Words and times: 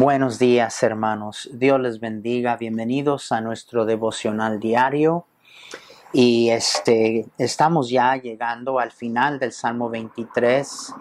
Buenos 0.00 0.38
días 0.38 0.80
hermanos, 0.84 1.50
Dios 1.52 1.80
les 1.80 1.98
bendiga, 1.98 2.56
bienvenidos 2.56 3.32
a 3.32 3.40
nuestro 3.40 3.84
devocional 3.84 4.60
diario. 4.60 5.26
Y 6.12 6.50
este 6.50 7.26
estamos 7.36 7.90
ya 7.90 8.14
llegando 8.14 8.78
al 8.78 8.92
final 8.92 9.40
del 9.40 9.50
Salmo 9.50 9.90
23 9.90 10.94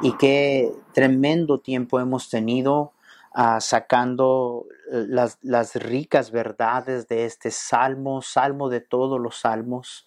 y 0.00 0.16
qué 0.16 0.72
tremendo 0.94 1.58
tiempo 1.58 2.00
hemos 2.00 2.30
tenido 2.30 2.94
uh, 3.36 3.60
sacando 3.60 4.64
las, 4.90 5.36
las 5.42 5.74
ricas 5.74 6.30
verdades 6.30 7.08
de 7.08 7.26
este 7.26 7.50
salmo, 7.50 8.22
salmo 8.22 8.70
de 8.70 8.80
todos 8.80 9.20
los 9.20 9.38
salmos 9.38 10.06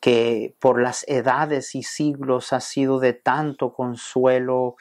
que 0.00 0.56
por 0.58 0.82
las 0.82 1.04
edades 1.06 1.76
y 1.76 1.84
siglos 1.84 2.52
ha 2.52 2.58
sido 2.58 2.98
de 2.98 3.12
tanto 3.12 3.72
consuelo, 3.72 4.74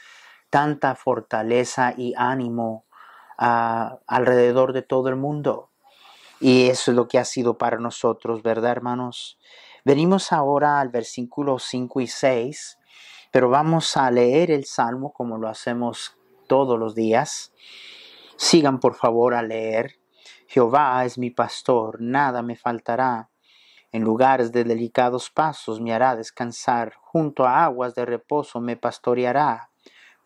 tanta 0.50 0.96
fortaleza 0.96 1.94
y 1.96 2.14
ánimo 2.18 2.86
alrededor 3.40 4.74
de 4.74 4.82
todo 4.82 5.10
el 5.10 5.16
mundo. 5.16 5.70
Y 6.42 6.68
eso 6.70 6.92
es 6.92 6.96
lo 6.96 7.08
que 7.08 7.20
ha 7.20 7.26
sido 7.26 7.58
para 7.58 7.78
nosotros, 7.80 8.44
¿verdad, 8.44 8.72
hermanos? 8.72 9.40
Venimos 9.86 10.32
ahora 10.32 10.80
al 10.80 10.90
versículo 10.90 11.60
5 11.60 12.02
y 12.02 12.08
6, 12.08 12.78
pero 13.32 13.50
vamos 13.50 13.96
a 13.98 14.12
leer 14.12 14.52
el 14.52 14.66
Salmo 14.66 15.14
como 15.14 15.38
lo 15.38 15.48
hacemos 15.48 16.18
todos 16.48 16.78
los 16.78 16.96
días. 16.96 17.54
Sigan 18.36 18.80
por 18.80 18.96
favor 18.96 19.34
a 19.34 19.42
leer. 19.42 20.00
Jehová 20.48 21.06
es 21.06 21.18
mi 21.18 21.30
pastor, 21.30 22.02
nada 22.02 22.42
me 22.42 22.56
faltará. 22.56 23.30
En 23.92 24.04
lugares 24.04 24.52
de 24.52 24.64
delicados 24.64 25.30
pasos 25.30 25.80
me 25.80 25.94
hará 25.94 26.16
descansar, 26.16 26.94
junto 27.02 27.46
a 27.46 27.64
aguas 27.64 27.96
de 27.96 28.06
reposo 28.06 28.60
me 28.60 28.76
pastoreará 28.76 29.70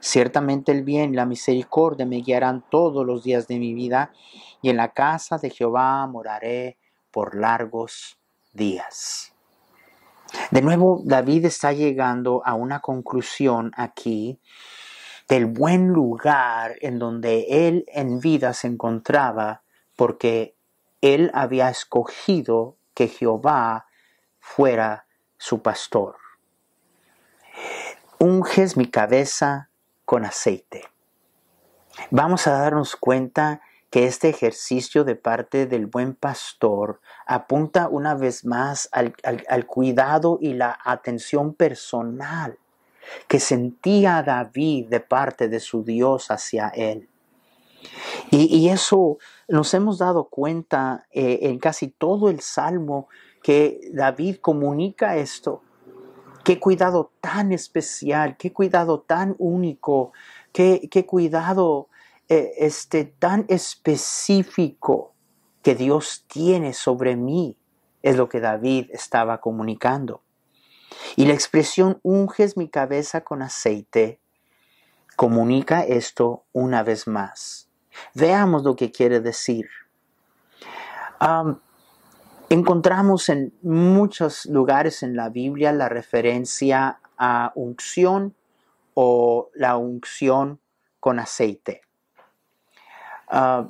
Ciertamente 0.00 0.72
el 0.72 0.82
bien 0.82 1.12
y 1.12 1.16
la 1.16 1.26
misericordia 1.26 2.06
me 2.06 2.16
guiarán 2.16 2.64
todos 2.70 3.06
los 3.06 3.22
días 3.22 3.48
de 3.48 3.58
mi 3.58 3.74
vida, 3.74 4.12
y 4.60 4.70
en 4.70 4.76
la 4.76 4.92
casa 4.92 5.38
de 5.38 5.50
Jehová 5.50 6.06
moraré 6.06 6.78
por 7.10 7.34
largos 7.34 8.18
días. 8.52 9.34
De 10.50 10.62
nuevo, 10.62 11.00
David 11.04 11.46
está 11.46 11.72
llegando 11.72 12.42
a 12.44 12.54
una 12.54 12.80
conclusión 12.80 13.72
aquí 13.76 14.40
del 15.28 15.46
buen 15.46 15.88
lugar 15.88 16.76
en 16.80 16.98
donde 16.98 17.68
él 17.68 17.84
en 17.88 18.20
vida 18.20 18.52
se 18.52 18.66
encontraba, 18.66 19.62
porque 19.96 20.56
él 21.00 21.30
había 21.34 21.70
escogido 21.70 22.76
que 22.94 23.08
Jehová 23.08 23.86
fuera 24.40 25.06
su 25.38 25.62
pastor 25.62 26.16
unges 28.18 28.76
mi 28.76 28.86
cabeza 28.86 29.68
con 30.04 30.24
aceite. 30.24 30.84
Vamos 32.10 32.46
a 32.46 32.52
darnos 32.52 32.96
cuenta 32.96 33.60
que 33.90 34.06
este 34.06 34.28
ejercicio 34.28 35.04
de 35.04 35.14
parte 35.14 35.66
del 35.66 35.86
buen 35.86 36.14
pastor 36.14 37.00
apunta 37.26 37.88
una 37.88 38.14
vez 38.14 38.44
más 38.44 38.88
al, 38.90 39.66
cuidado 39.66 40.38
y 40.40 40.54
la 40.54 40.76
atención 40.84 41.54
personal 41.54 42.58
que 43.28 43.38
sentía 43.38 44.22
David 44.22 44.88
de 44.88 45.00
parte 45.00 45.48
de 45.48 45.60
su 45.60 45.84
Dios 45.84 46.30
hacia 46.30 46.70
él. 46.70 47.08
Y, 48.30 48.68
eso 48.68 49.18
nos 49.46 49.72
hemos 49.74 49.98
dado 49.98 50.24
cuenta 50.24 51.06
eh, 51.12 51.40
en 51.42 51.58
casi 51.58 51.88
todo 51.88 52.30
el 52.30 52.40
Salmo 52.40 53.08
que 53.42 53.78
David 53.92 54.38
comunica 54.40 55.16
esto 55.16 55.62
Qué 56.44 56.60
cuidado 56.60 57.10
tan 57.20 57.52
especial, 57.52 58.36
qué 58.36 58.52
cuidado 58.52 59.00
tan 59.00 59.34
único, 59.38 60.12
qué, 60.52 61.06
cuidado 61.06 61.88
eh, 62.28 62.52
este, 62.58 63.04
tan 63.04 63.46
específico 63.48 65.14
que 65.62 65.74
Dios 65.74 66.26
tiene 66.28 66.74
sobre 66.74 67.16
mí, 67.16 67.56
es 68.02 68.16
lo 68.16 68.28
que 68.28 68.40
David 68.40 68.90
estaba 68.92 69.40
comunicando. 69.40 70.22
Y 71.16 71.24
la 71.24 71.32
expresión 71.32 71.98
unges 72.02 72.58
mi 72.58 72.68
cabeza 72.68 73.22
con 73.22 73.40
aceite 73.40 74.20
comunica 75.16 75.82
esto 75.82 76.44
una 76.52 76.82
vez 76.82 77.06
más. 77.06 77.70
Veamos 78.14 78.64
lo 78.64 78.76
que 78.76 78.90
quiere 78.90 79.20
decir. 79.20 79.66
Encontramos 82.54 83.28
en 83.30 83.52
muchos 83.62 84.46
lugares 84.46 85.02
en 85.02 85.16
la 85.16 85.28
Biblia 85.28 85.72
la 85.72 85.88
referencia 85.88 87.00
a 87.18 87.50
unción 87.56 88.32
o 88.94 89.50
la 89.54 89.76
unción 89.76 90.60
con 91.00 91.18
aceite. 91.18 91.80
Uh, 93.28 93.66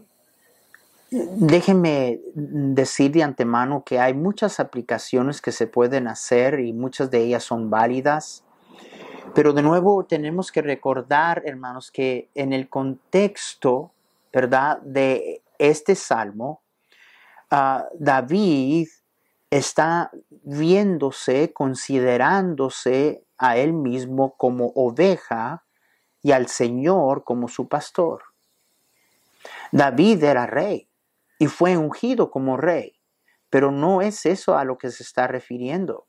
déjenme 1.11 2.21
decir 2.35 3.11
de 3.13 3.23
antemano 3.23 3.85
que 3.87 4.01
hay 4.01 4.13
muchas 4.13 4.61
aplicaciones 4.61 5.41
que 5.41 5.51
se 5.51 5.67
pueden 5.67 6.07
hacer 6.07 6.61
y 6.61 6.75
muchas 6.75 7.11
de 7.11 7.23
ellas 7.23 7.43
son 7.43 7.71
válidas. 7.71 8.45
Pero 9.35 9.55
de 9.55 9.63
nuevo 9.63 10.05
tenemos 10.05 10.53
que 10.53 10.61
recordar, 10.61 11.43
hermanos, 11.47 11.91
que 11.91 12.29
en 12.35 12.53
el 12.53 12.69
contexto, 12.69 13.93
¿verdad?, 14.31 14.79
de 14.83 15.41
este 15.59 15.95
salmo, 15.95 16.61
David 17.95 18.89
está 19.51 20.11
viéndose, 20.43 21.53
considerándose 21.53 23.25
a 23.39 23.57
él 23.57 23.73
mismo 23.73 24.37
como 24.37 24.73
oveja 24.75 25.65
y 26.23 26.33
al 26.33 26.49
Señor 26.49 27.23
como 27.23 27.49
su 27.49 27.69
pastor. 27.69 28.25
David 29.71 30.25
era 30.25 30.47
rey 30.47 30.89
y 31.39 31.47
fue 31.47 31.77
ungido 31.77 32.31
como 32.31 32.57
rey, 32.57 32.99
pero 33.51 33.71
no 33.71 34.03
es 34.03 34.27
eso 34.27 34.57
a 34.57 34.65
lo 34.65 34.77
que 34.77 34.91
se 34.91 35.03
está 35.03 35.27
refiriendo. 35.27 36.07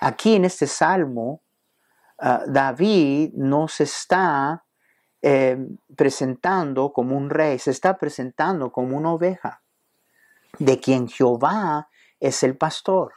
Aquí 0.00 0.34
en 0.34 0.44
este 0.44 0.66
salmo, 0.66 1.42
ah, 2.18 2.42
David 2.46 3.32
no 3.34 3.68
se 3.68 3.84
está 3.84 4.64
eh, 5.22 5.58
presentando 5.94 6.92
como 6.92 7.16
un 7.16 7.30
rey, 7.30 7.58
se 7.58 7.70
está 7.70 7.98
presentando 7.98 8.72
como 8.72 8.96
una 8.96 9.12
oveja 9.12 9.63
de 10.58 10.80
quien 10.80 11.08
Jehová 11.08 11.88
es 12.20 12.42
el 12.42 12.56
pastor. 12.56 13.12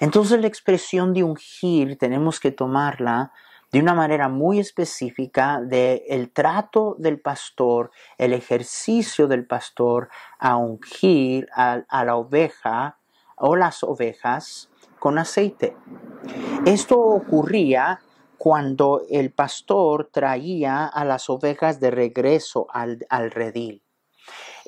Entonces 0.00 0.40
la 0.40 0.46
expresión 0.46 1.12
de 1.12 1.22
ungir 1.22 1.98
tenemos 1.98 2.40
que 2.40 2.50
tomarla 2.50 3.32
de 3.72 3.80
una 3.80 3.94
manera 3.94 4.28
muy 4.28 4.58
específica 4.58 5.60
de 5.60 6.04
el 6.08 6.30
trato 6.30 6.96
del 6.98 7.20
pastor, 7.20 7.90
el 8.16 8.32
ejercicio 8.32 9.26
del 9.26 9.46
pastor 9.46 10.08
a 10.38 10.56
ungir 10.56 11.48
a, 11.54 11.82
a 11.88 12.04
la 12.04 12.16
oveja 12.16 12.98
o 13.36 13.56
las 13.56 13.82
ovejas 13.82 14.70
con 14.98 15.18
aceite. 15.18 15.76
Esto 16.64 16.98
ocurría 16.98 18.00
cuando 18.38 19.02
el 19.10 19.32
pastor 19.32 20.08
traía 20.12 20.86
a 20.86 21.04
las 21.04 21.28
ovejas 21.28 21.80
de 21.80 21.90
regreso 21.90 22.66
al, 22.70 23.04
al 23.08 23.30
redil. 23.30 23.82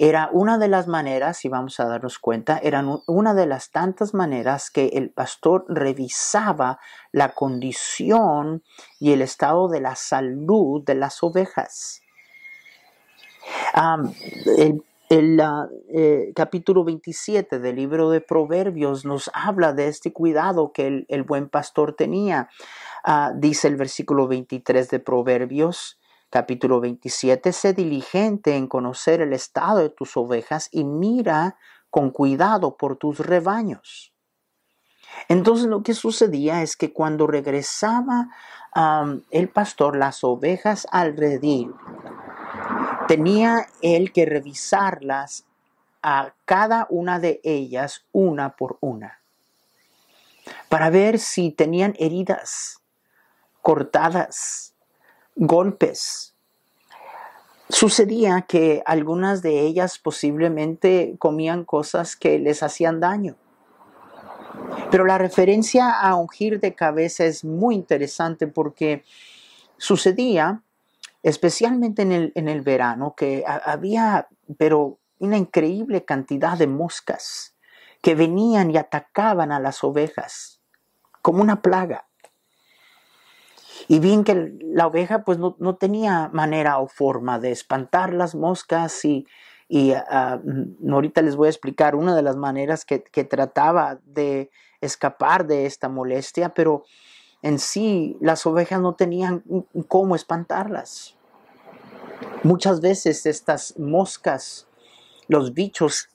Era 0.00 0.30
una 0.32 0.58
de 0.58 0.68
las 0.68 0.86
maneras, 0.86 1.38
si 1.38 1.48
vamos 1.48 1.80
a 1.80 1.86
darnos 1.86 2.20
cuenta, 2.20 2.60
eran 2.62 3.00
una 3.08 3.34
de 3.34 3.46
las 3.46 3.72
tantas 3.72 4.14
maneras 4.14 4.70
que 4.70 4.90
el 4.94 5.10
pastor 5.10 5.64
revisaba 5.66 6.78
la 7.10 7.34
condición 7.34 8.62
y 9.00 9.10
el 9.10 9.22
estado 9.22 9.66
de 9.66 9.80
la 9.80 9.96
salud 9.96 10.84
de 10.84 10.94
las 10.94 11.20
ovejas. 11.24 12.02
el, 15.10 15.42
eh, 15.92 16.32
capítulo 16.32 16.84
27 16.84 17.58
del 17.58 17.74
libro 17.74 18.10
de 18.10 18.20
Proverbios 18.20 19.04
nos 19.04 19.28
habla 19.34 19.72
de 19.72 19.88
este 19.88 20.12
cuidado 20.12 20.72
que 20.72 21.06
el, 21.08 21.22
buen 21.24 21.48
pastor 21.48 21.94
tenía. 21.94 22.48
Ah, 23.02 23.32
dice 23.34 23.66
el 23.66 23.74
versículo 23.74 24.28
23 24.28 24.90
de 24.90 25.00
Proverbios, 25.00 25.98
Capítulo 26.30 26.80
27. 26.80 27.52
Sé 27.52 27.72
diligente 27.72 28.56
en 28.56 28.66
conocer 28.66 29.22
el 29.22 29.32
estado 29.32 29.78
de 29.78 29.88
tus 29.88 30.16
ovejas 30.16 30.68
y 30.72 30.84
mira 30.84 31.56
con 31.90 32.10
cuidado 32.10 32.76
por 32.76 32.96
tus 32.96 33.18
rebaños. 33.18 34.12
Entonces 35.28 35.66
lo 35.66 35.82
que 35.82 35.94
sucedía 35.94 36.62
es 36.62 36.76
que 36.76 36.92
cuando 36.92 37.26
regresaba 37.26 38.28
el 39.30 39.48
pastor 39.48 39.96
las 39.96 40.22
ovejas 40.22 40.86
al 40.92 41.16
redil, 41.16 41.74
tenía 43.06 43.66
él 43.80 44.12
que 44.12 44.26
revisarlas 44.26 45.46
a 46.02 46.34
cada 46.44 46.86
una 46.90 47.18
de 47.18 47.40
ellas 47.42 48.04
una 48.12 48.54
por 48.54 48.76
una 48.80 49.18
para 50.68 50.90
ver 50.90 51.18
si 51.18 51.50
tenían 51.50 51.94
heridas, 51.98 52.80
cortadas, 53.62 54.74
golpes. 55.38 56.34
Sucedía 57.68 58.42
que 58.42 58.82
algunas 58.86 59.40
de 59.40 59.60
ellas 59.60 59.98
posiblemente 59.98 61.14
comían 61.18 61.64
cosas 61.64 62.16
que 62.16 62.38
les 62.38 62.62
hacían 62.62 62.98
daño. 62.98 63.36
Pero 64.90 65.04
la 65.04 65.16
referencia 65.16 65.90
a 65.90 66.16
ungir 66.16 66.60
de 66.60 66.74
cabeza 66.74 67.24
es 67.24 67.44
muy 67.44 67.76
interesante 67.76 68.48
porque 68.48 69.04
sucedía, 69.76 70.62
especialmente 71.22 72.02
en 72.02 72.12
el, 72.12 72.32
en 72.34 72.48
el 72.48 72.62
verano, 72.62 73.14
que 73.16 73.44
había, 73.46 74.28
pero 74.56 74.98
una 75.20 75.36
increíble 75.36 76.04
cantidad 76.04 76.58
de 76.58 76.66
moscas 76.66 77.54
que 78.02 78.16
venían 78.16 78.72
y 78.72 78.76
atacaban 78.76 79.52
a 79.52 79.60
las 79.60 79.84
ovejas 79.84 80.60
como 81.22 81.42
una 81.42 81.62
plaga. 81.62 82.07
Y 83.88 84.00
bien 84.00 84.22
que 84.22 84.54
la 84.60 84.86
oveja 84.86 85.24
pues 85.24 85.38
no, 85.38 85.76
tenía 85.76 86.30
manera 86.32 86.78
o 86.78 86.88
forma 86.88 87.38
de 87.38 87.50
espantar 87.50 88.12
las 88.12 88.34
moscas 88.34 89.04
y, 89.04 89.26
y 89.66 89.92
ah, 89.92 90.40
mm, 90.44 90.92
ahorita 90.92 91.22
les 91.22 91.36
voy 91.36 91.46
a 91.46 91.50
explicar 91.50 91.94
una 91.94 92.14
de 92.14 92.22
las 92.22 92.36
maneras 92.36 92.84
que, 92.84 93.02
que 93.02 93.24
trataba 93.24 93.98
de 94.04 94.50
escapar 94.80 95.46
de 95.46 95.66
esta 95.66 95.88
molestia, 95.88 96.50
pero 96.50 96.84
en 97.42 97.58
sí 97.58 98.16
las 98.20 98.46
ovejas 98.46 98.80
no 98.80 98.94
tenían 98.94 99.42
cómo 99.88 100.14
espantarlas. 100.14 101.16
Muchas 102.42 102.80
veces 102.80 103.26
estas 103.26 103.78
moscas, 103.78 104.68
los 105.28 105.54
bichos, 105.54 106.08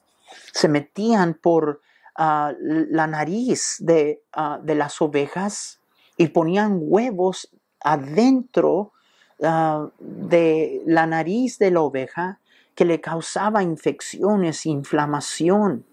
se 0.51 0.67
metían 0.67 1.33
por 1.33 1.81
ah, 2.15 2.53
la 2.59 3.07
nariz 3.07 3.77
de, 3.79 4.23
ah, 4.33 4.59
de, 4.61 4.75
las 4.75 5.01
ovejas 5.01 5.79
y 6.17 6.27
ponían 6.27 6.79
huevos 6.81 7.49
adentro 7.83 8.93
ah, 9.41 9.89
de 9.99 10.81
la 10.85 11.05
nariz 11.05 11.57
de 11.59 11.71
la 11.71 11.81
oveja 11.81 12.39
que 12.75 12.85
le 12.85 13.01
causaba 13.01 13.61
infecciones, 13.61 14.65
inflamación 14.65 15.85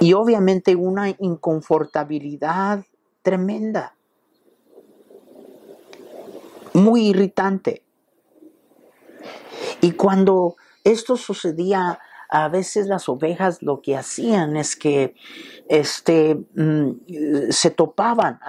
y 0.00 0.12
obviamente 0.12 0.76
una 0.76 1.10
inconfortabilidad 1.18 2.84
tremenda, 3.22 3.96
muy 6.74 7.08
irritante. 7.08 7.82
Y 9.80 9.92
cuando 9.92 10.56
esto 10.84 11.16
sucedía, 11.16 11.98
a 12.28 12.48
veces 12.48 12.86
las 12.86 13.08
ovejas 13.08 13.62
lo 13.62 13.80
que 13.80 13.96
hacían 13.96 14.56
es 14.56 14.76
que 14.76 15.14
este, 15.68 16.34
mm, 16.54 17.50
se 17.50 17.70
topaban, 17.70 18.40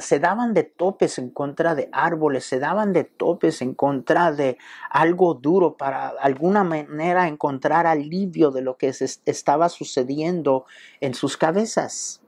se 0.00 0.18
daban 0.18 0.54
de 0.54 0.64
topes 0.64 1.18
en 1.18 1.30
contra 1.30 1.74
de 1.74 1.88
árboles, 1.92 2.44
se 2.44 2.58
daban 2.58 2.92
de 2.92 3.04
topes 3.04 3.62
en 3.62 3.74
contra 3.74 4.32
de 4.32 4.58
algo 4.90 5.34
duro 5.34 5.76
para 5.76 6.08
alguna 6.08 6.64
manera 6.64 7.28
encontrar 7.28 7.86
alivio 7.86 8.50
de 8.50 8.62
lo 8.62 8.76
que 8.76 8.94
estaba 9.26 9.68
sucediendo 9.68 10.66
en 11.00 11.14
sus 11.14 11.36
cabezas. 11.36 12.22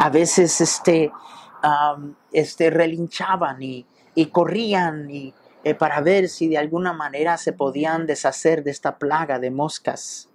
A 0.00 0.10
veces 0.10 0.60
este, 0.60 1.12
este 2.32 2.70
relinchaban 2.70 3.62
y, 3.62 3.86
y 4.14 4.26
corrían 4.26 5.10
y 5.10 5.34
eh, 5.66 5.74
para 5.74 6.00
ver 6.00 6.28
si 6.28 6.46
de 6.46 6.58
alguna 6.58 6.92
manera 6.92 7.36
se 7.38 7.52
podían 7.52 8.06
deshacer 8.06 8.62
de 8.62 8.70
esta 8.70 8.98
plaga 8.98 9.40
de 9.40 9.50
moscas. 9.50 10.28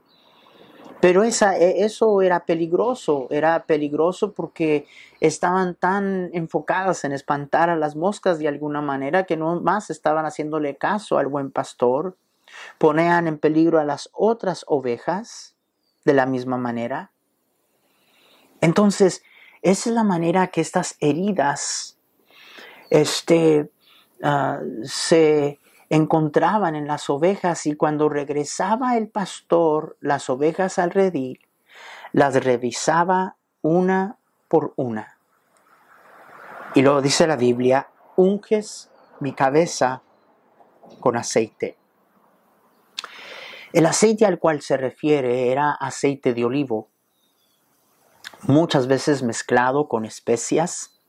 Pero 0.99 1.23
esa, 1.23 1.57
e, 1.57 1.85
eso 1.85 2.21
era 2.21 2.45
peligroso, 2.45 3.27
era 3.29 3.63
peligroso 3.63 4.33
porque 4.33 4.87
estaban 5.21 5.75
tan 5.75 6.31
enfocadas 6.33 7.05
en 7.05 7.13
espantar 7.13 7.69
a 7.69 7.77
las 7.77 7.95
moscas 7.95 8.39
de 8.39 8.49
alguna 8.49 8.81
manera 8.81 9.23
que 9.23 9.37
no 9.37 9.61
más 9.61 9.89
estaban 9.89 10.25
haciéndole 10.25 10.75
caso 10.75 11.17
al 11.17 11.27
buen 11.27 11.49
pastor, 11.49 12.17
ponían 12.77 13.25
en 13.25 13.37
peligro 13.37 13.79
a 13.79 13.85
las 13.85 14.09
otras 14.11 14.65
ovejas 14.67 15.55
de 16.03 16.13
la 16.13 16.25
misma 16.25 16.57
manera. 16.57 17.11
Entonces, 18.59 19.23
esa 19.61 19.89
es 19.89 19.95
la 19.95 20.03
manera 20.03 20.47
que 20.47 20.59
estas 20.59 20.97
heridas 20.99 21.97
este, 22.89 23.71
Ah, 24.23 24.59
se 24.83 25.59
encontraban 25.89 26.75
en 26.75 26.87
las 26.87 27.09
ovejas 27.09 27.65
y 27.65 27.75
cuando 27.75 28.07
regresaba 28.07 28.95
el 28.97 29.09
pastor 29.09 29.97
las 29.99 30.29
ovejas 30.29 30.79
al 30.79 30.91
redil, 30.91 31.39
las 32.13 32.43
revisaba 32.43 33.35
una 33.61 34.17
por 34.47 34.73
una. 34.75 35.17
Y 36.75 36.81
luego 36.81 37.01
dice 37.01 37.27
la 37.27 37.35
Biblia, 37.35 37.89
unges 38.15 38.89
mi 39.19 39.33
cabeza 39.33 40.01
con 40.99 41.17
aceite. 41.17 41.77
El 43.73 43.85
aceite 43.85 44.25
al 44.25 44.39
cual 44.39 44.61
se 44.61 44.77
refiere 44.77 45.51
era 45.51 45.71
aceite 45.71 46.33
de 46.33 46.45
olivo, 46.45 46.89
muchas 48.43 48.87
veces 48.87 49.23
mezclado 49.23 49.87
con 49.87 50.05
especias 50.05 51.01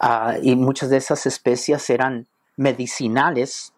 Ah, 0.00 0.36
y 0.42 0.56
muchas 0.56 0.90
de 0.90 0.96
esas 0.96 1.26
especias 1.26 1.88
eran 1.90 2.26
medicinales. 2.56 3.72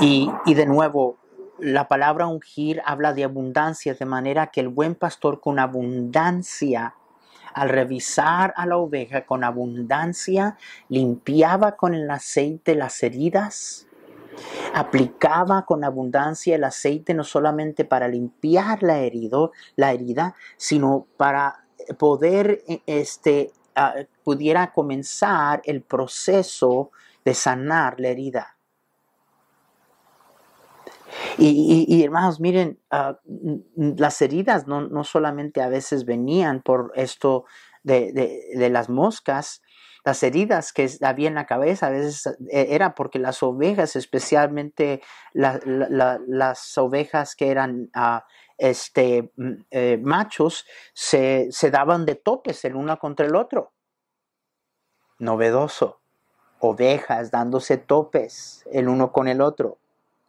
Y, 0.00 0.30
y 0.46 0.54
de 0.54 0.66
nuevo, 0.66 1.16
la 1.58 1.88
palabra 1.88 2.26
ungir 2.26 2.80
habla 2.84 3.12
de 3.12 3.24
abundancia, 3.24 3.94
de 3.94 4.04
manera 4.04 4.48
que 4.48 4.60
el 4.60 4.68
buen 4.68 4.94
pastor 4.94 5.40
con 5.40 5.58
abundancia, 5.58 6.94
al 7.52 7.68
revisar 7.68 8.54
a 8.56 8.66
la 8.66 8.76
oveja 8.76 9.26
con 9.26 9.42
abundancia, 9.42 10.56
limpiaba 10.88 11.76
con 11.76 11.94
el 11.94 12.08
aceite 12.10 12.74
las 12.74 13.02
heridas, 13.02 13.88
aplicaba 14.74 15.64
con 15.64 15.84
abundancia 15.84 16.54
el 16.54 16.64
aceite 16.64 17.14
no 17.14 17.24
solamente 17.24 17.84
para 17.84 18.06
limpiar 18.08 18.82
la, 18.82 18.98
herido, 18.98 19.52
la 19.76 19.92
herida, 19.92 20.34
sino 20.56 21.06
para 21.16 21.64
poder 21.98 22.62
este, 22.86 23.52
pudiera 24.24 24.72
comenzar 24.72 25.62
el 25.64 25.82
proceso 25.82 26.90
de 27.24 27.34
sanar 27.34 27.98
la 28.00 28.08
herida. 28.08 28.58
Y, 31.38 32.02
hermanos, 32.02 32.40
miren, 32.40 32.80
ah, 32.90 33.18
las 33.76 34.20
heridas 34.22 34.66
no, 34.66 35.04
solamente 35.04 35.62
a 35.62 35.68
veces 35.68 36.04
venían 36.04 36.62
por 36.62 36.92
esto 36.94 37.44
de, 37.82 38.68
las 38.70 38.88
moscas, 38.88 39.62
las 40.04 40.22
heridas 40.22 40.72
que 40.72 40.90
había 41.02 41.28
en 41.28 41.34
la 41.34 41.46
cabeza 41.46 41.88
a 41.88 41.90
veces 41.90 42.26
eh, 42.50 42.68
era 42.70 42.94
porque 42.94 43.18
las 43.18 43.42
ovejas, 43.42 43.96
especialmente 43.96 45.02
las 45.32 46.78
ovejas 46.78 47.34
que 47.36 47.50
eran 47.50 47.90
ah, 47.94 48.24
este, 48.58 49.32
eh, 49.70 49.98
machos 50.02 50.66
se, 50.92 51.50
daban 51.70 52.04
de 52.04 52.16
topes 52.16 52.64
el 52.64 52.74
uno 52.76 52.98
contra 52.98 53.26
el 53.26 53.36
otro. 53.36 53.72
Novedoso. 55.18 56.00
Ovejas 56.60 57.30
dándose 57.30 57.76
topes 57.76 58.64
el 58.72 58.88
uno 58.88 59.12
con 59.12 59.28
el 59.28 59.40
otro. 59.40 59.78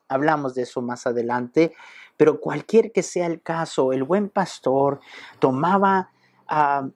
Hablamos 0.08 0.54
de 0.54 0.62
eso 0.64 0.82
más 0.82 1.08
adelante, 1.08 1.74
pero 2.18 2.40
cualquier 2.40 2.92
que 2.92 3.02
sea 3.04 3.26
el 3.26 3.42
caso, 3.42 3.94
el 3.94 4.04
buen 4.04 4.30
pastor 4.30 5.00
tomaba 5.40 6.12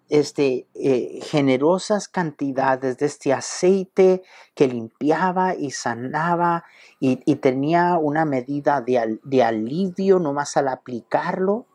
este, 0.10 0.68
eh, 0.74 1.20
generosas 1.24 2.08
cantidades 2.08 2.98
de 2.98 3.06
este 3.06 3.34
aceite 3.34 4.24
que 4.56 4.68
limpiaba 4.68 5.56
y 5.56 5.72
sanaba 5.72 6.66
y, 7.00 7.18
tenía 7.36 7.98
una 7.98 8.26
medida 8.26 8.82
de, 8.82 9.20
de 9.24 9.44
alivio 9.44 10.20
nomás 10.20 10.56
al 10.58 10.70
aplicarlo. 10.70 11.66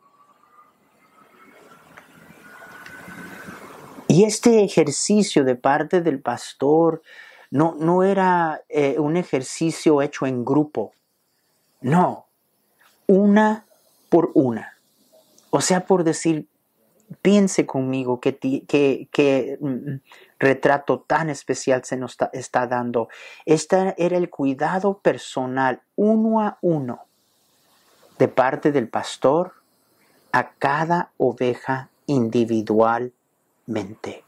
Y 4.07 4.23
este 4.23 4.63
ejercicio 4.63 5.43
de 5.43 5.55
parte 5.55 6.01
del 6.01 6.19
pastor 6.19 7.03
no, 7.51 7.75
no 7.79 8.03
era 8.03 8.61
eh, 8.67 8.99
un 8.99 9.17
ejercicio 9.17 10.01
hecho 10.01 10.25
en 10.25 10.43
grupo, 10.43 10.93
no, 11.81 12.25
una 13.07 13.65
por 14.09 14.31
una. 14.33 14.77
O 15.51 15.61
sea, 15.61 15.85
por 15.85 16.03
decir, 16.03 16.48
piense 17.21 17.65
conmigo 17.65 18.19
qué 18.19 19.57
mm, 19.59 19.95
retrato 20.39 21.01
tan 21.01 21.29
especial 21.29 21.83
se 21.83 21.97
nos 21.97 22.17
está, 22.33 22.67
dando. 22.67 23.09
Este 23.45 23.95
era 23.97 24.17
el 24.17 24.29
cuidado 24.29 24.99
personal 24.99 25.81
uno 25.95 26.41
a 26.41 26.57
uno 26.61 27.05
de 28.17 28.27
parte 28.27 28.71
del 28.71 28.87
pastor 28.87 29.53
a 30.31 30.51
cada 30.51 31.11
oveja 31.17 31.89
individualmente. 32.05 34.23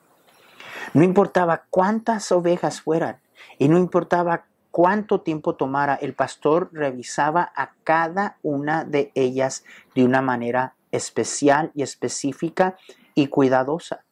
No 0.93 1.03
importaba 1.03 1.65
cuántas 1.69 2.31
ovejas 2.31 2.81
fueran 2.81 3.19
y 3.57 3.67
no 3.67 3.77
importaba 3.77 4.45
cuánto 4.71 5.21
tiempo 5.21 5.55
tomara, 5.55 5.95
el 5.95 6.13
pastor 6.13 6.69
revisaba 6.71 7.51
a 7.55 7.73
cada 7.83 8.38
una 8.41 8.85
de 8.85 9.11
ellas 9.15 9.65
de 9.95 10.05
una 10.05 10.21
manera 10.21 10.75
especial 10.91 11.71
y 11.75 11.83
específica 11.83 12.77
y 13.15 13.27
cuidadosa. 13.27 14.03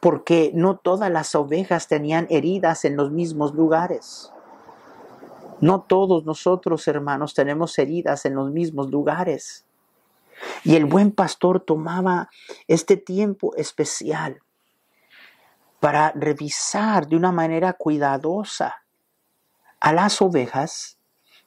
Porque 0.00 0.50
no 0.54 0.76
todas 0.76 1.10
las 1.10 1.34
ovejas 1.34 1.88
tenían 1.88 2.26
heridas 2.30 2.84
en 2.84 2.96
los 2.96 3.10
mismos 3.10 3.54
lugares. 3.54 4.32
No 5.60 5.82
todos 5.82 6.24
nosotros, 6.24 6.88
hermanos, 6.88 7.34
tenemos 7.34 7.78
heridas 7.78 8.24
en 8.24 8.34
los 8.34 8.50
mismos 8.50 8.90
lugares. 8.90 9.64
Y 10.64 10.74
el 10.74 10.86
buen 10.86 11.12
pastor 11.12 11.60
tomaba 11.60 12.30
este 12.66 12.96
tiempo 12.96 13.54
especial 13.56 14.40
para 15.78 16.12
revisar 16.12 17.08
de 17.08 17.16
una 17.16 17.32
manera 17.32 17.72
cuidadosa 17.72 18.82
a 19.80 19.92
las 19.92 20.22
ovejas 20.22 20.98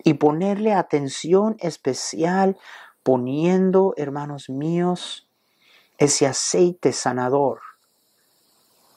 y 0.03 0.15
ponerle 0.15 0.73
atención 0.73 1.55
especial, 1.59 2.57
poniendo, 3.05 3.93
hermanos 3.97 4.49
míos, 4.49 5.29
ese 5.99 6.25
aceite 6.25 6.91
sanador, 6.91 7.61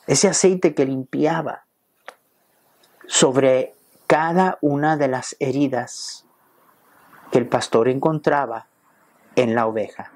ese 0.07 0.29
aceite 0.29 0.75
que 0.75 0.87
limpiaba 0.87 1.67
sobre 3.07 3.75
cada 4.07 4.57
una 4.63 4.97
de 4.97 5.09
las 5.09 5.37
heridas 5.41 6.25
que 7.31 7.37
el 7.37 7.49
pastor 7.51 7.87
encontraba 7.87 8.69
en 9.37 9.55
la 9.55 9.67
oveja. 9.67 10.11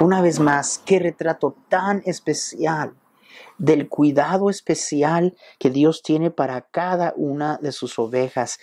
Una 0.00 0.20
vez 0.20 0.40
más, 0.40 0.82
qué 0.84 0.98
retrato 0.98 1.54
tan 1.68 2.02
especial 2.06 2.96
del 3.58 3.88
cuidado 3.88 4.50
especial 4.50 5.36
que 5.60 5.70
Dios 5.70 6.02
tiene 6.02 6.32
para 6.32 6.62
cada 6.62 7.14
una 7.14 7.58
de 7.58 7.70
sus 7.70 8.00
ovejas. 8.00 8.58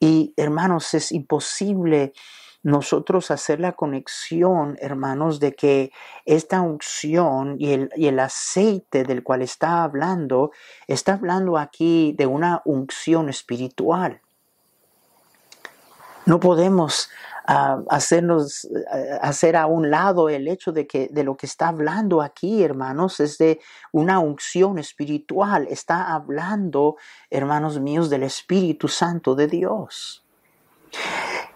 Y 0.00 0.34
hermanos, 0.36 0.94
es 0.94 1.12
imposible 1.12 2.12
nosotros 2.62 3.30
hacer 3.30 3.60
la 3.60 3.72
conexión, 3.72 4.76
hermanos, 4.80 5.40
de 5.40 5.54
que 5.54 5.92
esta 6.26 6.60
unción 6.60 7.56
y 7.58 7.72
el, 7.72 7.90
y 7.96 8.06
el, 8.06 8.20
aceite 8.20 9.04
del 9.04 9.22
cual 9.22 9.42
está 9.42 9.82
hablando, 9.82 10.52
está 10.86 11.14
hablando 11.14 11.56
aquí 11.56 12.14
de 12.16 12.26
una 12.26 12.60
unción 12.64 13.28
espiritual. 13.28 14.20
No 16.26 16.38
podemos 16.38 17.08
hacernos 17.46 18.68
hacer 19.20 19.56
a 19.56 19.66
un 19.66 19.90
lado 19.90 20.28
el 20.28 20.46
hecho 20.46 20.70
de 20.70 20.86
que 20.86 21.08
de 21.10 21.24
lo 21.24 21.36
que 21.36 21.46
está 21.46 21.68
hablando 21.68 22.22
aquí, 22.22 22.62
hermanos, 22.62 23.18
es 23.18 23.38
de 23.38 23.60
una 23.90 24.20
unción 24.20 24.78
espiritual. 24.78 25.66
Está 25.68 26.14
hablando, 26.14 26.96
hermanos 27.30 27.80
míos, 27.80 28.10
del 28.10 28.22
Espíritu 28.22 28.86
Santo 28.86 29.34
de 29.34 29.48
Dios. 29.48 30.24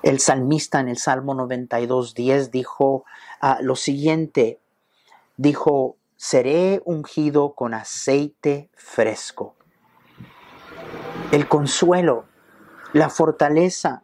El 0.04 0.20
salmista 0.20 0.80
en 0.80 0.88
el 0.88 0.99
Salmo 0.99 1.34
92.10 1.34 2.50
dijo 2.50 3.06
ah, 3.40 3.56
lo 3.62 3.75
siguiente, 3.75 4.61
dijo, 5.38 5.96
seré 6.14 6.82
ungido 6.84 7.54
con 7.54 7.73
aceite 7.73 8.68
fresco. 8.75 9.54
El 11.32 11.49
consuelo, 11.49 12.26
la 12.92 13.08
fortaleza, 13.08 14.02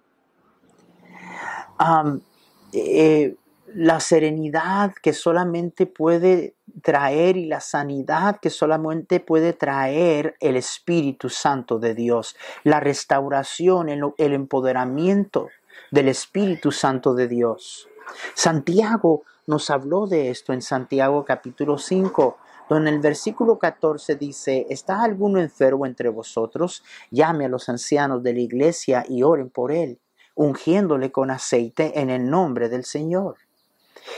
eh, 2.73 3.37
la 3.75 4.00
serenidad 4.00 4.95
que 5.02 5.12
solamente 5.12 5.85
puede 5.85 6.54
traer 6.80 7.37
y 7.37 7.45
la 7.45 7.61
sanidad 7.61 8.40
que 8.40 8.49
solamente 8.49 9.21
puede 9.21 9.52
traer 9.52 10.35
el 10.40 10.57
Espíritu 10.57 11.28
Santo 11.28 11.78
de 11.78 11.95
Dios, 11.95 12.37
la 12.64 12.80
restauración, 12.80 13.90
el 13.90 14.33
empoderamiento 14.33 15.50
del 15.90 16.09
Espíritu 16.09 16.73
Santo 16.73 17.14
de 17.14 17.28
Dios. 17.28 17.88
Santiago 18.35 19.23
nos 19.47 19.70
habló 19.70 20.06
de 20.06 20.30
esto 20.30 20.52
en 20.52 20.62
Santiago 20.62 21.25
capítulo 21.25 21.78
5, 21.78 22.38
donde 22.68 22.90
el 22.90 23.00
versículo 23.00 23.59
14 23.59 24.16
dice, 24.16 24.66
¿está 24.70 25.02
alguno 25.02 25.40
enfermo 25.40 25.87
entre 25.87 26.09
vosotros? 26.09 26.85
Llame 27.11 27.47
a 27.47 27.49
los 27.49 27.68
ancianos 27.68 28.23
de 28.23 28.32
la 28.32 28.40
iglesia 28.40 29.04
y 29.09 29.23
oren 29.23 29.50
por 29.50 29.73
él 29.73 29.99
ungiéndole 30.40 31.12
con 31.12 31.30
aceite 31.30 32.00
en 32.00 32.09
el 32.09 32.30
nombre 32.30 32.70
del 32.70 32.87
Señor. 32.87 33.37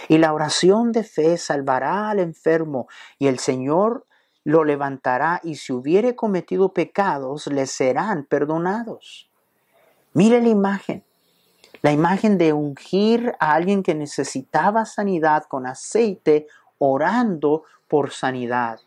Y 0.08 0.18
la 0.18 0.32
oración 0.32 0.92
de 0.92 1.02
fe 1.02 1.36
salvará 1.36 2.10
al 2.10 2.20
enfermo 2.20 2.86
y 3.18 3.26
el 3.26 3.40
Señor 3.40 4.06
lo 4.44 4.62
levantará 4.62 5.40
y 5.42 5.56
si 5.56 5.72
hubiere 5.72 6.14
cometido 6.14 6.72
pecados 6.72 7.48
le 7.48 7.66
serán 7.66 8.24
perdonados. 8.24 9.30
Mire 10.12 10.40
la 10.40 10.48
imagen, 10.48 11.04
la 11.82 11.92
imagen 11.92 12.38
de 12.38 12.52
ungir 12.52 13.34
a 13.40 13.54
alguien 13.54 13.82
que 13.82 13.94
necesitaba 13.94 14.86
sanidad 14.86 15.44
con 15.44 15.66
aceite 15.66 16.46
orando 16.78 17.64
por 17.88 18.12
sanidad. 18.12 18.80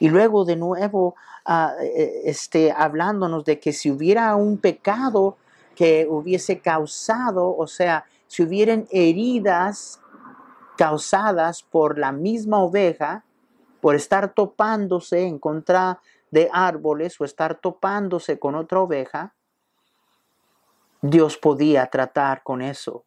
Y 0.00 0.08
luego 0.08 0.44
de 0.44 0.56
nuevo 0.56 1.14
ah, 1.44 1.74
eh, 1.80 2.22
este, 2.24 2.72
hablándonos 2.72 3.44
de 3.44 3.58
que 3.58 3.72
si 3.72 3.90
hubiera 3.90 4.34
un 4.36 4.58
pecado 4.58 5.36
que 5.74 6.06
hubiese 6.08 6.60
causado, 6.60 7.56
o 7.56 7.66
sea, 7.66 8.04
si 8.26 8.42
hubieran 8.42 8.86
heridas 8.90 10.00
causadas 10.76 11.62
por 11.62 11.98
la 11.98 12.12
misma 12.12 12.62
oveja, 12.62 13.24
por 13.80 13.94
estar 13.94 14.32
topándose 14.34 15.26
en 15.26 15.38
contra 15.38 16.00
de 16.30 16.48
árboles 16.52 17.20
o 17.20 17.24
estar 17.24 17.56
topándose 17.56 18.38
con 18.38 18.54
otra 18.54 18.80
oveja, 18.80 19.34
Dios 21.02 21.36
podía 21.36 21.86
tratar 21.86 22.42
con 22.42 22.62
eso. 22.62 23.04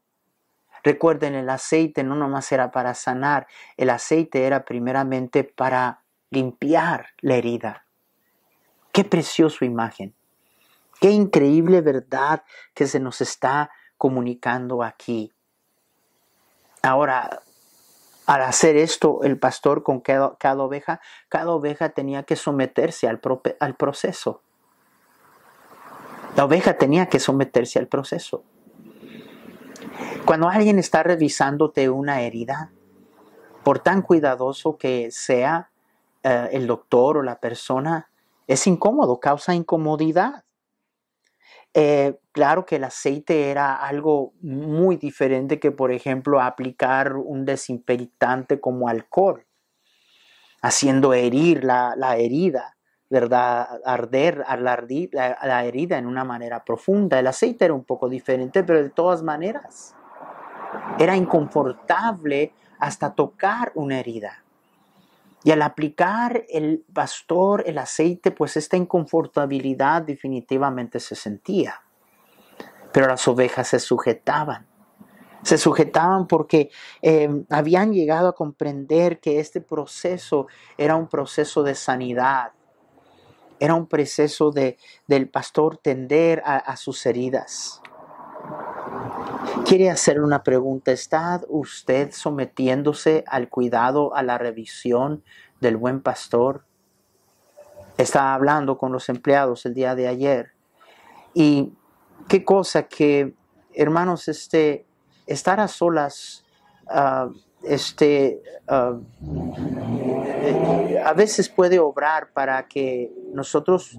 Recuerden, 0.84 1.34
el 1.34 1.50
aceite 1.50 2.04
no 2.04 2.16
nomás 2.16 2.52
era 2.52 2.72
para 2.72 2.94
sanar, 2.94 3.48
el 3.78 3.90
aceite 3.90 4.46
era 4.46 4.66
primeramente 4.66 5.44
para 5.44 6.04
limpiar 6.30 7.08
la 7.22 7.36
herida. 7.36 7.86
Qué 8.92 9.04
preciosa 9.04 9.66
imagen. 9.66 10.14
Qué 11.02 11.10
increíble 11.10 11.82
verdad 11.82 12.44
que 12.74 12.86
se 12.86 13.00
nos 13.00 13.22
está 13.22 13.72
comunicando 13.98 14.84
aquí. 14.84 15.34
Ahora, 16.82 17.42
al 18.26 18.42
hacer 18.42 18.78
esto, 18.78 19.24
el 19.24 19.40
pastor 19.40 19.84
con 19.84 20.02
cada, 20.02 20.36
oveja, 20.64 21.02
cada 21.30 21.52
oveja 21.52 21.90
tenía 21.90 22.24
que 22.24 22.36
someterse 22.36 23.08
al, 23.08 23.20
al 23.60 23.76
proceso. 23.76 24.42
La 26.36 26.46
oveja 26.46 26.78
tenía 26.78 27.08
que 27.08 27.20
someterse 27.20 27.80
al 27.80 27.88
proceso. 27.88 28.44
Cuando 30.26 30.50
alguien 30.50 30.80
está 30.80 31.04
revisándote 31.04 31.90
una 31.90 32.22
herida, 32.22 32.72
por 33.64 33.80
tan 33.80 34.02
cuidadoso 34.02 34.78
que 34.78 35.10
sea 35.12 35.72
eh, 36.24 36.50
el 36.52 36.68
doctor 36.68 37.18
o 37.18 37.24
la 37.24 37.40
persona, 37.40 38.10
es 38.48 38.68
incómodo, 38.68 39.20
causa 39.20 39.56
incomodidad. 39.56 40.44
Eh, 41.74 42.20
claro 42.32 42.66
que 42.66 42.78
el 42.78 42.84
aceite 42.86 43.50
era 43.50 43.76
algo 43.76 44.34
muy 44.42 44.98
diferente 44.98 45.60
que, 45.60 45.72
por 45.72 45.92
ejemplo, 45.92 46.42
aplicar 46.42 47.16
un 47.16 47.44
desinfectante 47.44 48.60
como 48.60 48.88
alcohol, 48.88 49.46
haciendo 50.62 51.14
herir 51.14 51.64
la, 51.64 52.18
herida, 52.18 52.75
¿verdad? 53.10 53.82
Arder, 53.86 54.44
alardir 54.48 55.10
la, 55.14 55.38
la 55.44 55.66
herida 55.66 55.98
en 55.98 56.06
una 56.08 56.24
manera 56.24 56.64
profunda. 56.64 57.20
El 57.20 57.28
aceite 57.28 57.66
era 57.66 57.74
un 57.74 57.84
poco 57.84 58.10
diferente, 58.10 58.64
pero 58.64 58.82
de 58.82 58.90
todas 58.90 59.24
maneras 59.24 59.96
era 61.00 61.16
inconfortable 61.16 62.54
hasta 62.80 63.14
tocar 63.14 63.72
una 63.76 64.00
herida. 64.00 64.44
Y 65.46 65.52
al 65.52 65.62
aplicar 65.62 66.44
el 66.50 66.84
pastor 66.92 67.64
el 67.68 67.78
aceite, 67.78 68.32
pues 68.32 68.58
esta 68.58 68.78
inconfortabilidad 68.78 70.02
definitivamente 70.02 71.00
se 71.00 71.14
sentía. 71.16 71.82
Pero 72.92 73.08
las 73.08 73.28
ovejas 73.28 73.68
se 73.68 73.80
sujetaban. 73.80 74.66
Se 75.44 75.60
sujetaban 75.60 76.26
porque 76.26 76.72
em, 77.04 77.46
habían 77.52 77.94
llegado 77.94 78.30
a 78.30 78.34
comprender 78.34 79.20
que 79.20 79.40
este 79.40 79.62
proceso 79.62 80.48
era 80.80 80.96
un 80.96 81.08
proceso 81.08 81.62
de 81.62 81.76
sanidad. 81.76 82.54
Era 83.60 83.76
un 83.76 83.88
proceso 83.88 84.52
de, 84.52 84.78
del 85.08 85.30
pastor 85.30 85.78
tender 85.78 86.42
a, 86.46 86.76
sus 86.78 87.06
heridas. 87.06 87.82
Quiere 89.66 89.90
hacer 89.90 90.22
una 90.22 90.44
pregunta. 90.44 90.92
¿Está 90.92 91.42
usted 91.48 92.12
sometiéndose 92.12 93.24
al 93.28 93.50
cuidado, 93.50 94.16
a 94.16 94.24
la 94.24 94.38
revisión 94.38 95.24
del 95.62 95.78
buen 95.78 96.02
pastor? 96.02 96.66
Estaba 97.98 98.34
hablando 98.34 98.78
con 98.78 98.92
los 98.92 99.08
empleados 99.08 99.66
el 99.66 99.74
día 99.74 99.96
de 99.96 100.08
ayer. 100.08 100.52
Y 101.34 101.74
qué 102.28 102.44
cosa 102.44 102.84
que, 102.84 103.34
hermanos, 103.74 104.28
este, 104.28 104.86
estar 105.28 105.60
a 105.60 105.68
solas, 105.68 106.46
ah, 106.88 107.30
este, 107.64 108.42
ah, 108.68 108.98
a 111.06 111.14
veces 111.14 111.50
puede 111.50 111.80
obrar 111.80 112.32
para 112.34 112.68
que 112.68 113.14
nosotros, 113.32 113.98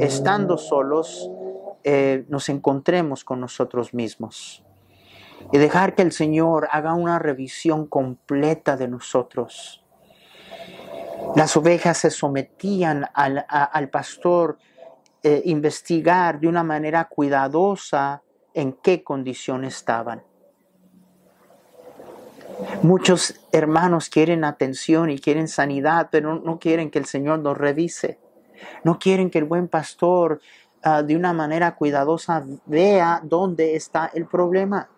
estando 0.00 0.56
solos, 0.56 1.28
eh, 1.82 2.24
nos 2.28 2.48
encontremos 2.48 3.24
con 3.24 3.40
nosotros 3.40 3.92
mismos 3.92 4.64
y 5.52 5.58
dejar 5.58 5.96
que 5.96 6.02
el 6.02 6.12
Señor 6.12 6.68
haga 6.70 6.94
una 6.94 7.18
revisión 7.18 7.86
completa 7.86 8.76
de 8.76 8.86
nosotros. 8.86 9.84
Las 11.34 11.56
ovejas 11.56 11.98
se 11.98 12.10
sometían 12.10 13.06
al, 13.12 13.88
pastor 13.90 14.58
eh, 15.24 15.42
investigar 15.46 16.38
de 16.38 16.46
una 16.46 16.62
manera 16.62 17.08
cuidadosa 17.08 18.22
en 18.54 18.74
qué 18.74 19.02
condición 19.02 19.64
estaban. 19.64 20.22
Muchos 22.82 23.40
hermanos 23.52 24.08
quieren 24.08 24.44
atención 24.44 25.10
y 25.10 25.18
quieren 25.18 25.48
sanidad, 25.48 26.08
pero 26.10 26.38
no 26.38 26.58
quieren 26.58 26.90
que 26.90 26.98
el 26.98 27.06
Señor 27.06 27.38
nos 27.40 27.56
revise. 27.56 28.18
No 28.84 28.98
quieren 28.98 29.30
que 29.30 29.38
el 29.38 29.44
buen 29.44 29.68
pastor 29.68 30.40
ah, 30.82 31.02
de 31.02 31.16
una 31.16 31.32
manera 31.32 31.74
cuidadosa 31.74 32.44
vea 32.66 33.20
dónde 33.22 33.74
está 33.76 34.10
el 34.14 34.26
problema. 34.26 34.88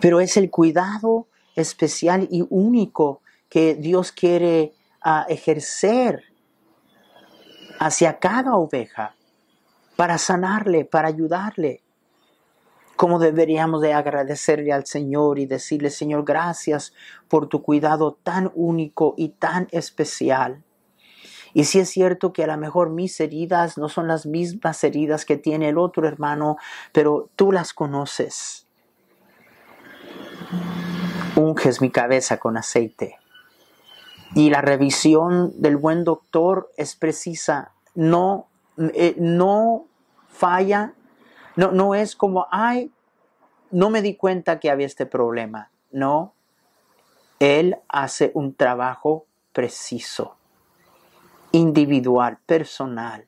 Pero 0.00 0.20
es 0.20 0.36
el 0.36 0.50
cuidado 0.50 1.28
especial 1.54 2.26
y 2.30 2.44
único 2.50 3.22
que 3.48 3.74
Dios 3.74 4.12
quiere 4.12 4.74
ah, 5.02 5.26
ejercer 5.28 6.24
hacia 7.78 8.18
cada 8.18 8.56
oveja 8.56 9.14
para 9.96 10.18
sanarle, 10.18 10.84
para 10.84 11.08
ayudarle. 11.08 11.82
Como 12.96 13.18
deberíamos 13.18 13.82
de 13.82 13.92
agradecerle 13.92 14.72
al 14.72 14.86
Señor 14.86 15.38
y 15.38 15.46
decirle, 15.46 15.90
Señor, 15.90 16.24
gracias 16.24 16.92
por 17.28 17.48
tu 17.48 17.62
cuidado 17.62 18.18
tan 18.22 18.50
único 18.54 19.14
y 19.16 19.30
tan 19.30 19.68
especial. 19.70 20.62
Y 21.52 21.64
si 21.64 21.78
es 21.78 21.88
cierto 21.88 22.32
que 22.32 22.44
a 22.44 22.46
lo 22.46 22.56
mejor 22.58 22.90
mis 22.90 23.18
heridas 23.18 23.78
no 23.78 23.88
son 23.88 24.08
las 24.08 24.26
mismas 24.26 24.84
heridas 24.84 25.24
que 25.24 25.38
tiene 25.38 25.70
el 25.70 25.78
otro 25.78 26.06
hermano, 26.06 26.58
pero 26.92 27.30
tú 27.34 27.50
las 27.50 27.72
conoces. 27.72 28.66
Unges 31.34 31.80
mi 31.80 31.90
cabeza 31.90 32.38
con 32.38 32.56
aceite. 32.58 33.16
Y 34.34 34.50
la 34.50 34.60
revisión 34.60 35.52
del 35.60 35.78
buen 35.78 36.04
doctor 36.04 36.70
es 36.76 36.94
precisa. 36.94 37.72
No, 37.94 38.48
eh, 38.76 39.14
no 39.18 39.86
falla. 40.28 40.92
No, 41.56 41.72
no 41.72 41.94
es 41.94 42.14
como, 42.14 42.46
ay, 42.50 42.90
no 43.70 43.90
me 43.90 44.02
di 44.02 44.14
cuenta 44.14 44.60
que 44.60 44.70
había 44.70 44.86
este 44.86 45.06
problema. 45.06 45.70
No, 45.90 46.34
él 47.38 47.76
hace 47.88 48.30
un 48.34 48.54
trabajo 48.54 49.26
preciso 49.52 50.36
individual, 51.52 52.38
personal. 52.46 53.26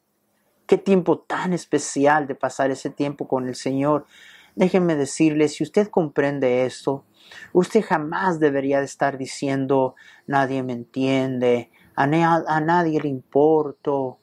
Qué 0.66 0.76
tiempo 0.76 1.18
tan 1.18 1.52
especial 1.52 2.26
de 2.26 2.34
pasar 2.34 2.70
ese 2.70 2.90
tiempo 2.90 3.26
con 3.26 3.48
el 3.48 3.54
Señor. 3.54 4.06
Déjenme 4.54 4.96
decirle, 4.96 5.48
si 5.48 5.62
usted 5.62 5.88
comprende 5.88 6.66
esto, 6.66 7.04
usted 7.52 7.82
jamás 7.82 8.38
debería 8.38 8.80
de 8.80 8.84
estar 8.84 9.16
diciendo, 9.16 9.94
nadie 10.26 10.62
me 10.62 10.72
entiende, 10.72 11.70
a, 11.94 12.06
nadie 12.06 13.00
le 13.00 13.08
importo, 13.08 14.18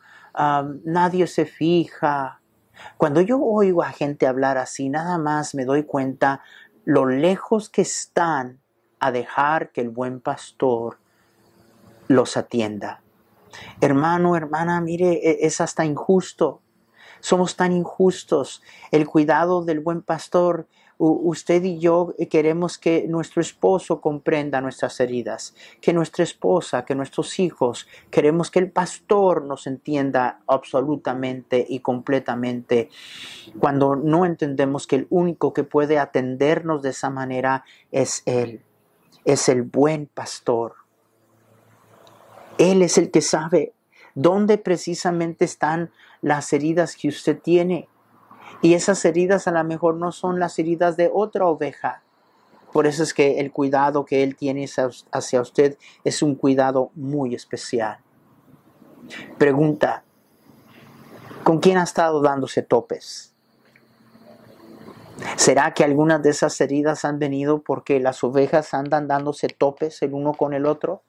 nadie 0.83 1.25
se 1.27 1.45
fija. 1.45 2.41
Cuando 2.97 3.21
yo 3.21 3.39
oigo 3.39 3.83
a 3.83 3.91
gente 3.91 4.27
hablar 4.27 4.57
así, 4.57 4.89
nada 4.89 5.17
más 5.17 5.55
me 5.55 5.65
doy 5.65 5.83
cuenta 5.83 6.41
lo 6.83 7.05
lejos 7.05 7.69
que 7.69 7.81
están 7.81 8.59
a 8.99 9.11
dejar 9.11 9.71
que 9.71 9.81
el 9.81 9.89
buen 9.89 10.21
pastor 10.21 10.97
los 12.07 12.37
atienda. 12.37 13.01
Hermano, 13.81 14.35
hermana, 14.35 14.81
mire, 14.81 15.13
e, 15.13 15.45
es 15.45 15.61
hasta 15.61 15.85
injusto. 15.85 16.61
Somos 17.19 17.55
tan 17.55 17.71
injustos. 17.71 18.61
El 18.91 19.07
cuidado 19.07 19.63
del 19.63 19.79
buen 19.79 20.01
pastor, 20.01 20.67
usted 20.97 21.63
y 21.63 21.79
yo 21.79 22.13
queremos 22.29 22.77
que 22.77 23.05
nuestro 23.07 23.41
esposo 23.41 23.99
comprenda 23.99 24.61
nuestras 24.61 24.99
heridas, 24.99 25.53
que 25.81 25.93
nuestra 25.93 26.23
esposa, 26.23 26.85
que 26.85 26.95
nuestros 26.95 27.39
hijos, 27.39 27.87
queremos 28.09 28.49
que 28.49 28.59
el 28.59 28.71
pastor 28.71 29.43
nos 29.43 29.67
entienda 29.67 30.39
absolutamente 30.47 31.65
y 31.67 31.79
completamente. 31.79 32.89
Cuando 33.59 33.95
no 33.95 34.25
entendemos 34.25 34.87
que 34.87 34.95
el 34.97 35.07
único 35.09 35.53
que 35.53 35.63
puede 35.63 35.99
atendernos 35.99 36.81
de 36.81 36.89
esa 36.89 37.09
manera 37.09 37.65
es 37.91 38.23
Él, 38.25 38.61
es 39.25 39.49
el 39.49 39.63
buen 39.63 40.07
pastor. 40.07 40.75
Él 42.57 42.81
es 42.81 42.97
el 42.97 43.11
que 43.11 43.21
sabe 43.21 43.73
dónde 44.13 44.57
precisamente 44.57 45.43
están 45.43 45.91
las 46.21 46.53
heridas 46.53 46.95
que 46.95 47.09
usted 47.09 47.39
tiene. 47.39 47.89
Y 48.65 48.73
esas 48.73 49.05
heridas 49.05 49.47
a 49.47 49.51
lo 49.51 49.63
mejor 49.63 49.93
no 49.93 50.11
son 50.11 50.39
las 50.39 50.57
heridas 50.57 50.97
de 50.97 51.11
otra 51.13 51.45
oveja. 51.45 52.01
Por 52.73 52.87
eso 52.87 53.03
es 53.03 53.13
que 53.13 53.39
el 53.39 53.51
cuidado 53.51 54.05
que 54.05 54.23
Él 54.23 54.35
tiene 54.35 54.67
hacia 55.11 55.39
usted 55.39 55.77
es 56.03 56.23
un 56.23 56.33
cuidado 56.33 56.89
muy 56.95 57.35
especial. 57.35 57.99
Pregunta, 59.37 60.03
¿con 61.43 61.59
quién 61.59 61.77
ha 61.77 61.83
estado 61.83 62.23
dándose 62.23 62.63
topes? 62.63 63.35
¿Será 65.35 65.75
que 65.75 65.83
algunas 65.83 66.23
de 66.23 66.31
esas 66.31 66.59
heridas 66.59 67.05
han 67.05 67.19
venido 67.19 67.61
porque 67.61 67.99
las 67.99 68.23
ovejas 68.23 68.73
andan 68.73 69.07
dándose 69.07 69.47
topes 69.47 70.01
el 70.01 70.15
uno 70.15 70.33
con 70.33 70.55
el 70.55 70.65
otro? 70.65 71.03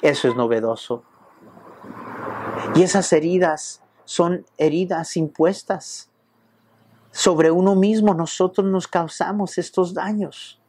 Eso 0.00 0.28
es 0.28 0.36
novedoso. 0.36 1.02
Y 2.76 2.84
esas 2.84 3.12
heridas 3.12 3.82
son 4.04 4.46
heridas 4.58 5.16
impuestas. 5.16 6.08
Sobre 7.16 7.50
uno 7.50 7.74
mismo 7.74 8.12
nosotros 8.12 8.66
nos 8.66 8.88
causamos 8.88 9.56
estos 9.56 9.94
daños. 9.94 10.60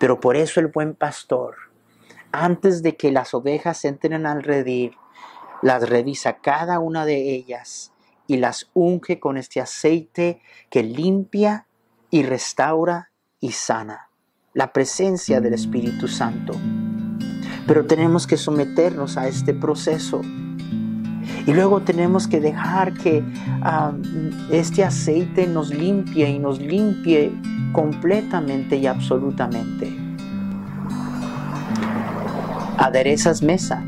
Pero 0.00 0.18
por 0.18 0.34
eso 0.34 0.58
el 0.58 0.66
buen 0.66 0.96
pastor, 0.96 1.54
antes 2.32 2.82
de 2.82 2.96
que 2.96 3.12
las 3.12 3.34
ovejas 3.34 3.84
entren 3.84 4.26
al 4.26 4.42
redil, 4.42 4.96
las 5.62 5.88
revisa 5.88 6.38
cada 6.38 6.80
una 6.80 7.06
de 7.06 7.36
ellas 7.36 7.92
y 8.26 8.38
las 8.38 8.68
unge 8.74 9.20
con 9.20 9.36
este 9.36 9.60
aceite 9.60 10.42
que 10.70 10.82
limpia 10.82 11.68
y 12.10 12.24
restaura 12.24 13.12
y 13.38 13.52
sana. 13.52 14.10
La 14.54 14.72
presencia 14.72 15.40
del 15.40 15.54
Espíritu 15.54 16.08
Santo. 16.08 16.54
Pero 17.68 17.86
tenemos 17.86 18.26
que 18.26 18.38
someternos 18.38 19.16
a 19.16 19.28
este 19.28 19.54
proceso. 19.54 20.20
Y 21.46 21.52
luego 21.52 21.82
tenemos 21.82 22.26
que 22.26 22.40
dejar 22.40 22.94
que 22.94 23.22
este 24.50 24.84
aceite 24.84 25.46
nos 25.46 25.70
limpie 25.74 26.28
y 26.30 26.38
nos 26.38 26.60
limpie 26.60 27.32
completamente 27.72 28.76
y 28.76 28.86
absolutamente. 28.86 29.92
Aderezas 32.78 33.42
mesa. 33.42 33.84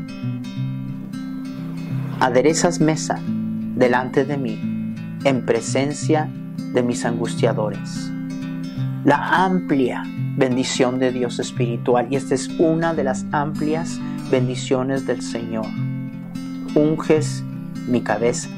Aderezas 2.19 2.79
mesa 2.79 3.19
delante 3.75 4.25
de 4.25 4.37
mí 4.37 4.95
en 5.23 5.45
presencia 5.45 6.29
de 6.73 6.83
mis 6.83 7.05
angustiadores. 7.05 8.11
La 9.03 9.45
amplia 9.45 10.03
bendición 10.37 10.99
de 10.99 11.11
Dios 11.11 11.39
espiritual. 11.39 12.07
Y 12.09 12.15
esta 12.15 12.35
es 12.35 12.47
una 12.59 12.93
de 12.93 13.03
las 13.03 13.25
amplias 13.31 13.99
bendiciones 14.29 15.05
del 15.05 15.21
Señor. 15.21 15.65
Unges 16.75 17.43
mi 17.87 18.01
cabeza. 18.01 18.49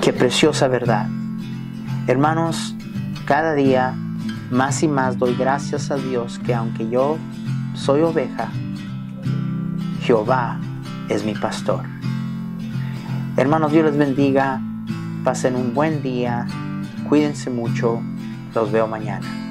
Qué 0.00 0.12
preciosa 0.12 0.68
verdad. 0.68 1.08
Hermanos, 2.06 2.74
cada 3.24 3.54
día 3.54 3.94
más 4.50 4.82
y 4.82 4.88
más 4.88 5.18
doy 5.18 5.34
gracias 5.34 5.90
a 5.90 5.96
Dios 5.96 6.38
que 6.38 6.54
aunque 6.54 6.88
yo 6.88 7.18
soy 7.74 8.02
oveja, 8.02 8.48
Jehová 10.02 10.60
es 11.08 11.24
mi 11.24 11.34
pastor. 11.34 11.82
Hermanos, 13.36 13.72
Dios 13.72 13.84
les 13.84 13.96
bendiga. 13.96 14.60
Pasen 15.24 15.56
un 15.56 15.74
buen 15.74 16.02
día 16.04 16.46
Cuídense 17.08 17.50
mucho. 17.50 18.02
Los 18.54 18.72
veo 18.72 18.88
mañana. 18.88 19.45